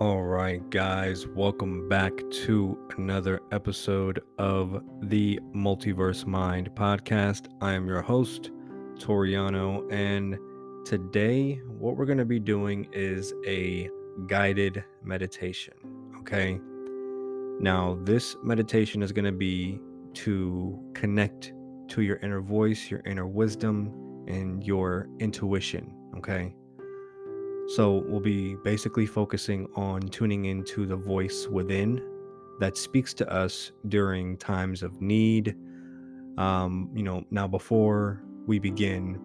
All 0.00 0.22
right, 0.22 0.62
guys, 0.70 1.26
welcome 1.26 1.88
back 1.88 2.12
to 2.44 2.78
another 2.96 3.40
episode 3.50 4.22
of 4.38 4.80
the 5.02 5.40
Multiverse 5.52 6.24
Mind 6.24 6.70
podcast. 6.76 7.48
I 7.60 7.72
am 7.72 7.88
your 7.88 8.00
host, 8.00 8.52
Toriano, 8.98 9.92
and 9.92 10.38
today 10.86 11.60
what 11.66 11.96
we're 11.96 12.06
going 12.06 12.18
to 12.18 12.24
be 12.24 12.38
doing 12.38 12.86
is 12.92 13.34
a 13.44 13.90
guided 14.28 14.84
meditation. 15.02 15.74
Okay. 16.20 16.60
Now, 17.58 17.98
this 18.04 18.36
meditation 18.44 19.02
is 19.02 19.10
going 19.10 19.24
to 19.24 19.32
be 19.32 19.80
to 20.14 20.80
connect 20.94 21.52
to 21.88 22.02
your 22.02 22.18
inner 22.18 22.40
voice, 22.40 22.88
your 22.88 23.02
inner 23.04 23.26
wisdom, 23.26 24.24
and 24.28 24.62
your 24.64 25.08
intuition. 25.18 25.92
Okay. 26.18 26.54
So, 27.68 28.02
we'll 28.06 28.20
be 28.20 28.54
basically 28.56 29.06
focusing 29.06 29.68
on 29.74 30.00
tuning 30.00 30.46
into 30.46 30.86
the 30.86 30.96
voice 30.96 31.46
within 31.46 32.02
that 32.60 32.76
speaks 32.76 33.14
to 33.14 33.32
us 33.32 33.72
during 33.88 34.36
times 34.36 34.82
of 34.82 35.00
need. 35.00 35.54
Um, 36.36 36.90
you 36.94 37.02
know, 37.02 37.24
now 37.30 37.46
before 37.46 38.22
we 38.46 38.58
begin, 38.58 39.20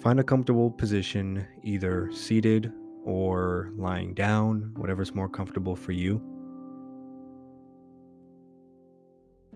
find 0.00 0.20
a 0.20 0.24
comfortable 0.24 0.70
position, 0.70 1.46
either 1.64 2.10
seated 2.12 2.72
or 3.04 3.72
lying 3.76 4.14
down, 4.14 4.72
whatever's 4.76 5.14
more 5.14 5.28
comfortable 5.28 5.74
for 5.74 5.92
you. 5.92 6.22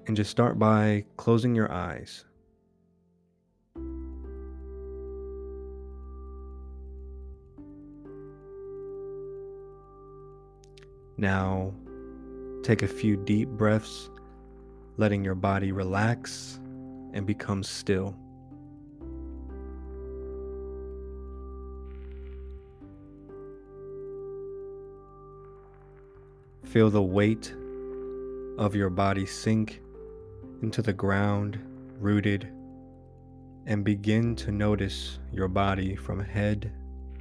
And 0.07 0.17
just 0.17 0.31
start 0.31 0.59
by 0.59 1.05
closing 1.17 1.55
your 1.55 1.71
eyes. 1.71 2.25
Now, 11.23 11.73
take 12.65 12.83
a 12.83 12.89
few 12.89 13.17
deep 13.17 13.49
breaths, 13.49 14.11
letting 14.97 15.23
your 15.23 15.37
body 15.37 15.71
relax 15.71 16.59
and 17.13 17.25
become 17.25 17.63
still. 17.63 18.17
Feel 26.65 26.91
the 26.91 27.01
weight 27.01 27.55
of 28.59 28.75
your 28.75 28.91
body 28.91 29.25
sink 29.25 29.81
into 30.61 30.83
the 30.83 30.93
ground, 30.93 31.57
rooted, 32.01 32.49
and 33.67 33.85
begin 33.85 34.35
to 34.35 34.51
notice 34.51 35.21
your 35.33 35.47
body 35.47 35.95
from 35.95 36.19
head 36.19 36.73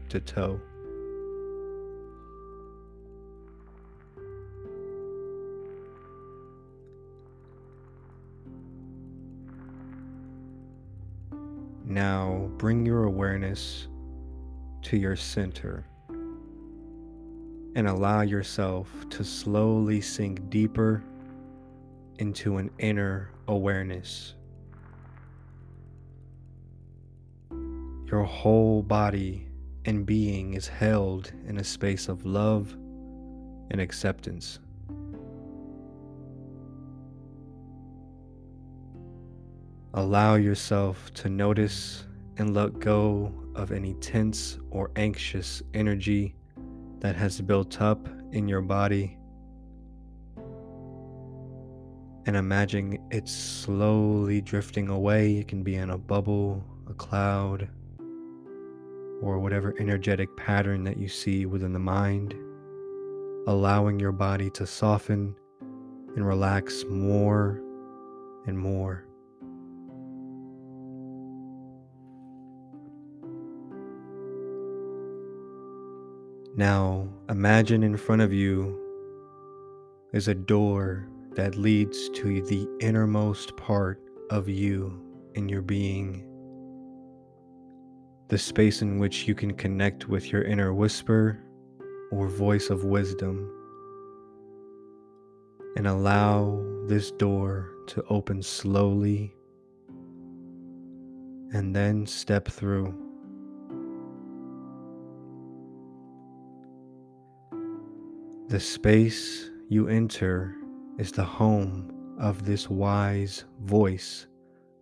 to 0.09 0.19
toe. 0.19 0.59
Now 11.91 12.49
bring 12.55 12.85
your 12.85 13.03
awareness 13.03 13.89
to 14.83 14.95
your 14.95 15.17
center 15.17 15.85
and 17.75 17.85
allow 17.85 18.21
yourself 18.21 18.87
to 19.09 19.25
slowly 19.25 19.99
sink 19.99 20.49
deeper 20.49 21.03
into 22.17 22.55
an 22.55 22.71
inner 22.79 23.31
awareness. 23.49 24.35
Your 28.05 28.23
whole 28.23 28.81
body 28.81 29.49
and 29.83 30.05
being 30.05 30.53
is 30.53 30.69
held 30.69 31.33
in 31.45 31.57
a 31.57 31.63
space 31.63 32.07
of 32.07 32.25
love 32.25 32.71
and 33.69 33.81
acceptance. 33.81 34.59
Allow 39.93 40.35
yourself 40.35 41.13
to 41.15 41.29
notice 41.29 42.05
and 42.37 42.53
let 42.53 42.79
go 42.79 43.33
of 43.55 43.73
any 43.73 43.93
tense 43.95 44.57
or 44.69 44.89
anxious 44.95 45.61
energy 45.73 46.33
that 46.99 47.17
has 47.17 47.41
built 47.41 47.81
up 47.81 48.07
in 48.31 48.47
your 48.47 48.61
body. 48.61 49.17
And 52.25 52.37
imagine 52.37 52.99
it 53.11 53.27
slowly 53.27 54.39
drifting 54.39 54.87
away. 54.87 55.37
It 55.37 55.49
can 55.49 55.61
be 55.61 55.75
in 55.75 55.89
a 55.89 55.97
bubble, 55.97 56.63
a 56.87 56.93
cloud, 56.93 57.67
or 59.21 59.39
whatever 59.39 59.75
energetic 59.77 60.29
pattern 60.37 60.85
that 60.85 60.97
you 60.97 61.09
see 61.09 61.45
within 61.45 61.73
the 61.73 61.79
mind, 61.79 62.33
allowing 63.45 63.99
your 63.99 64.13
body 64.13 64.49
to 64.51 64.65
soften 64.65 65.35
and 66.15 66.25
relax 66.25 66.85
more 66.87 67.61
and 68.47 68.57
more. 68.57 69.05
Now 76.55 77.07
imagine 77.29 77.81
in 77.81 77.95
front 77.95 78.21
of 78.21 78.33
you 78.33 78.77
is 80.11 80.27
a 80.27 80.35
door 80.35 81.07
that 81.35 81.55
leads 81.55 82.09
to 82.09 82.41
the 82.41 82.67
innermost 82.81 83.55
part 83.55 84.01
of 84.29 84.49
you 84.49 85.01
and 85.35 85.49
your 85.49 85.61
being. 85.61 86.27
The 88.27 88.37
space 88.37 88.81
in 88.81 88.99
which 88.99 89.29
you 89.29 89.33
can 89.33 89.53
connect 89.53 90.09
with 90.09 90.29
your 90.29 90.43
inner 90.43 90.73
whisper 90.73 91.41
or 92.11 92.27
voice 92.27 92.69
of 92.69 92.83
wisdom. 92.83 93.49
And 95.77 95.87
allow 95.87 96.61
this 96.87 97.11
door 97.11 97.71
to 97.87 98.03
open 98.09 98.43
slowly 98.43 99.33
and 101.53 101.73
then 101.73 102.05
step 102.05 102.49
through. 102.49 103.10
The 108.51 108.59
space 108.59 109.49
you 109.69 109.87
enter 109.87 110.53
is 110.97 111.13
the 111.13 111.23
home 111.23 112.17
of 112.19 112.43
this 112.43 112.69
wise 112.69 113.45
voice 113.61 114.27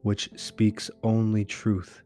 which 0.01 0.31
speaks 0.37 0.89
only 1.03 1.45
truth. 1.45 2.01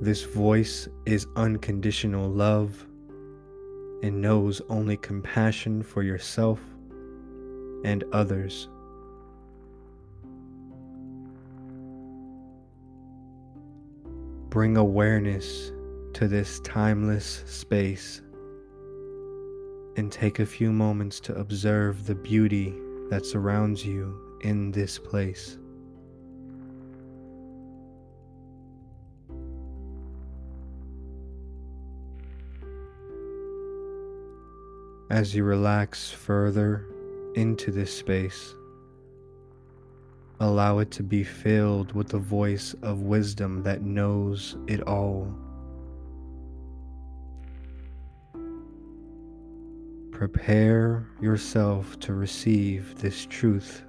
This 0.00 0.22
voice 0.22 0.86
is 1.04 1.26
unconditional 1.34 2.30
love 2.30 2.86
and 4.04 4.22
knows 4.22 4.62
only 4.68 4.96
compassion 4.98 5.82
for 5.82 6.04
yourself 6.04 6.60
and 7.82 8.04
others. 8.12 8.68
Bring 14.48 14.76
awareness 14.76 15.72
to 16.12 16.28
this 16.28 16.60
timeless 16.60 17.42
space 17.46 18.22
and 19.98 20.12
take 20.12 20.38
a 20.38 20.46
few 20.46 20.72
moments 20.72 21.18
to 21.18 21.34
observe 21.34 22.06
the 22.06 22.14
beauty 22.14 22.72
that 23.10 23.26
surrounds 23.26 23.84
you 23.84 24.38
in 24.42 24.70
this 24.70 24.96
place. 24.96 25.58
As 35.10 35.34
you 35.34 35.42
relax 35.42 36.12
further 36.12 36.86
into 37.34 37.72
this 37.72 37.92
space, 37.92 38.54
allow 40.38 40.78
it 40.78 40.92
to 40.92 41.02
be 41.02 41.24
filled 41.24 41.92
with 41.92 42.06
the 42.06 42.20
voice 42.20 42.72
of 42.82 43.02
wisdom 43.02 43.64
that 43.64 43.82
knows 43.82 44.56
it 44.68 44.80
all. 44.86 45.47
Prepare 50.18 51.06
yourself 51.20 51.96
to 52.00 52.12
receive 52.12 53.00
this 53.00 53.24
truth 53.24 53.84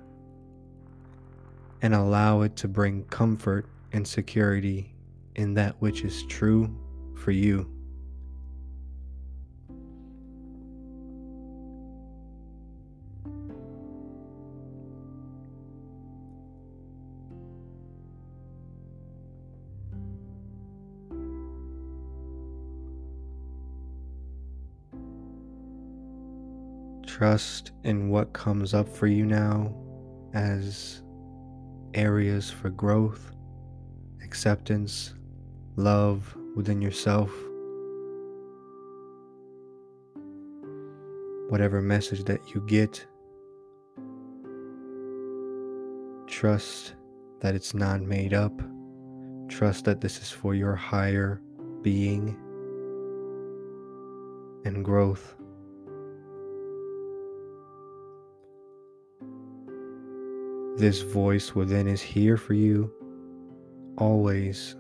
and 1.82 1.96
allow 1.96 2.42
it 2.42 2.56
to 2.58 2.68
bring 2.68 3.04
comfort 3.06 3.66
and 3.94 4.08
security 4.08 4.94
in 5.38 5.56
that 5.56 5.74
which 5.82 6.04
is 6.04 6.22
true 6.28 6.70
for 7.16 7.32
you. 7.32 7.68
trust 27.20 27.74
in 27.84 28.08
what 28.08 28.32
comes 28.32 28.74
up 28.74 28.88
for 28.88 29.06
you 29.06 29.26
now 29.26 29.76
as 30.34 31.04
areas 31.94 32.50
for 32.50 32.70
growth, 32.70 33.32
acceptance, 34.24 35.16
love 35.76 36.34
within 36.56 36.82
yourself. 36.82 37.30
Whatever 41.50 41.82
message 41.82 42.24
that 42.24 42.40
you 42.56 42.62
get, 42.68 43.06
trust 46.26 46.94
that 47.42 47.54
it's 47.54 47.74
not 47.74 48.00
made 48.00 48.34
up. 48.34 48.54
Trust 49.50 49.84
that 49.84 50.00
this 50.00 50.22
is 50.22 50.30
for 50.30 50.56
your 50.56 50.76
higher 50.76 51.42
being 51.82 52.38
and 54.64 54.86
growth. 54.86 55.36
This 60.80 61.02
voice 61.02 61.54
within 61.54 61.90
is 61.90 62.02
here 62.02 62.38
for 62.38 62.54
you 62.54 62.90
always. 63.98 64.78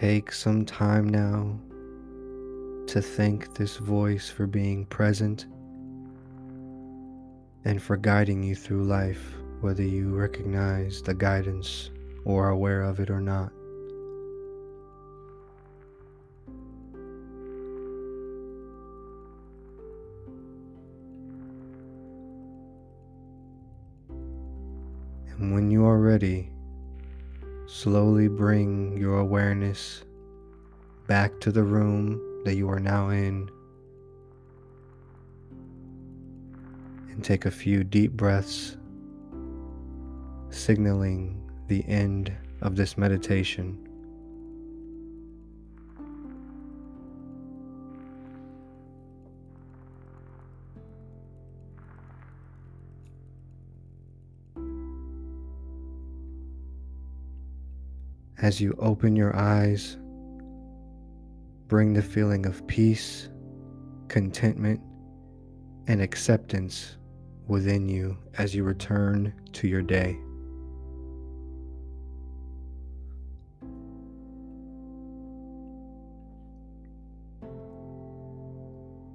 Take 0.00 0.32
some 0.32 0.64
time 0.64 1.06
now 1.10 1.60
to 2.86 3.02
thank 3.02 3.54
this 3.54 3.76
voice 3.76 4.30
for 4.30 4.46
being 4.46 4.86
present 4.86 5.44
and 7.66 7.82
for 7.82 7.98
guiding 7.98 8.42
you 8.42 8.54
through 8.54 8.84
life, 8.84 9.34
whether 9.60 9.82
you 9.82 10.14
recognize 10.16 11.02
the 11.02 11.12
guidance 11.12 11.90
or 12.24 12.46
are 12.46 12.48
aware 12.48 12.80
of 12.80 12.98
it 12.98 13.10
or 13.10 13.20
not. 13.20 13.52
And 25.36 25.52
when 25.52 25.70
you 25.70 25.84
are 25.84 25.98
ready, 25.98 26.50
Slowly 27.72 28.26
bring 28.26 28.98
your 28.98 29.20
awareness 29.20 30.02
back 31.06 31.38
to 31.38 31.52
the 31.52 31.62
room 31.62 32.20
that 32.44 32.56
you 32.56 32.68
are 32.68 32.80
now 32.80 33.10
in. 33.10 33.48
And 37.10 37.24
take 37.24 37.46
a 37.46 37.50
few 37.50 37.84
deep 37.84 38.10
breaths, 38.10 38.76
signaling 40.50 41.48
the 41.68 41.84
end 41.86 42.32
of 42.60 42.74
this 42.74 42.98
meditation. 42.98 43.86
As 58.42 58.58
you 58.58 58.74
open 58.78 59.16
your 59.16 59.36
eyes, 59.36 59.98
bring 61.68 61.92
the 61.92 62.00
feeling 62.00 62.46
of 62.46 62.66
peace, 62.66 63.28
contentment, 64.08 64.80
and 65.86 66.00
acceptance 66.00 66.96
within 67.48 67.86
you 67.86 68.16
as 68.38 68.54
you 68.54 68.64
return 68.64 69.34
to 69.52 69.68
your 69.68 69.82
day. 69.82 70.18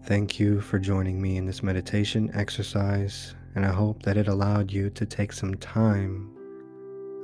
Thank 0.04 0.39
you 0.39 0.62
for 0.62 0.77
joining 0.77 1.19
me 1.19 1.38
in 1.38 1.48
this 1.48 1.63
meditation 1.63 2.30
exercise, 2.36 3.33
and 3.56 3.66
I 3.66 3.72
hope 3.72 4.04
that 4.04 4.18
it 4.18 4.27
allowed 4.27 4.72
you 4.72 4.92
to 4.92 5.04
take 5.04 5.33
some 5.33 5.56
time 5.56 6.35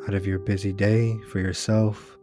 out 0.07 0.13
of 0.13 0.25
your 0.25 0.39
busy 0.39 0.74
day 0.74 1.18
for 1.30 1.39
yourself 1.39 2.18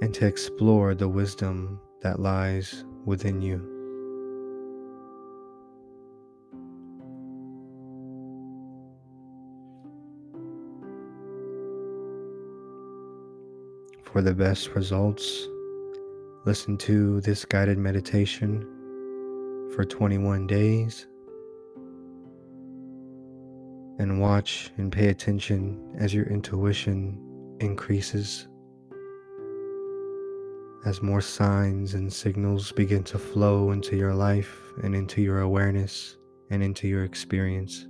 and 0.00 0.14
to 0.14 0.26
explore 0.26 0.94
the 0.94 1.08
wisdom 1.08 1.80
that 2.02 2.20
lies 2.20 2.84
within 3.04 3.42
you. 3.42 3.58
For 14.04 14.22
the 14.22 14.34
best 14.34 14.70
results, 14.74 15.48
listen 16.44 16.78
to 16.78 17.20
this 17.22 17.44
guided 17.44 17.76
meditation 17.76 18.62
for 19.74 19.84
21 19.84 20.46
days 20.46 21.06
and 23.98 24.20
watch 24.20 24.70
and 24.76 24.92
pay 24.92 25.08
attention 25.08 25.94
as 25.98 26.12
your 26.12 26.26
intuition 26.26 27.18
increases. 27.60 28.48
As 30.84 31.02
more 31.02 31.20
signs 31.20 31.94
and 31.94 32.12
signals 32.12 32.70
begin 32.72 33.02
to 33.04 33.18
flow 33.18 33.72
into 33.72 33.96
your 33.96 34.14
life 34.14 34.72
and 34.82 34.94
into 34.94 35.22
your 35.22 35.40
awareness 35.40 36.16
and 36.50 36.62
into 36.62 36.86
your 36.86 37.04
experience. 37.04 37.86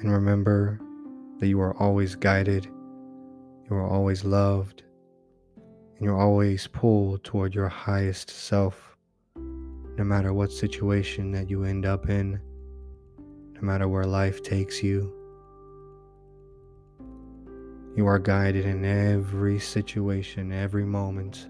And 0.00 0.12
remember 0.12 0.80
that 1.38 1.48
you 1.48 1.60
are 1.60 1.76
always 1.76 2.14
guided, 2.14 2.64
you 2.64 3.76
are 3.76 3.86
always 3.86 4.24
loved, 4.24 4.84
and 5.98 6.04
you're 6.04 6.20
always 6.20 6.68
pulled 6.68 7.24
toward 7.24 7.56
your 7.56 7.66
highest 7.66 8.30
self, 8.30 8.96
no 9.34 10.04
matter 10.04 10.32
what 10.32 10.52
situation 10.52 11.32
that 11.32 11.50
you 11.50 11.64
end 11.64 11.84
up 11.84 12.08
in, 12.08 12.40
no 13.18 13.60
matter 13.60 13.88
where 13.88 14.04
life 14.04 14.40
takes 14.40 14.80
you. 14.80 15.12
You 17.96 18.06
are 18.06 18.20
guided 18.20 18.64
in 18.64 18.84
every 18.84 19.58
situation, 19.58 20.52
every 20.52 20.84
moment. 20.84 21.48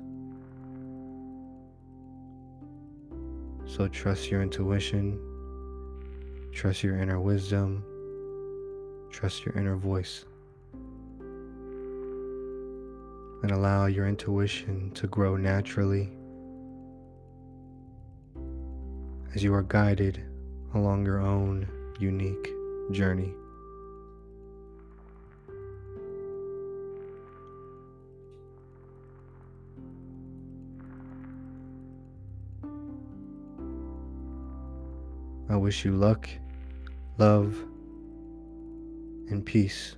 So 3.67 3.87
trust 3.87 4.31
your 4.31 4.41
intuition, 4.41 5.21
trust 6.55 6.83
your 6.83 6.97
inner 6.97 7.21
wisdom, 7.21 7.85
trust 9.13 9.45
your 9.45 9.55
inner 9.59 9.77
voice. 9.77 10.25
And 13.43 13.51
allow 13.53 13.87
your 13.87 14.09
intuition 14.09 14.91
to 14.93 15.07
grow 15.07 15.37
naturally 15.37 16.11
as 19.35 19.43
you 19.43 19.55
are 19.55 19.63
guided 19.63 20.23
along 20.75 21.05
your 21.05 21.21
own 21.21 21.69
unique 21.99 22.49
journey. 22.91 23.33
I 35.51 35.57
wish 35.57 35.85
you 35.85 35.93
luck, 35.93 36.29
love, 37.17 37.57
and 39.31 39.45
peace. 39.45 39.98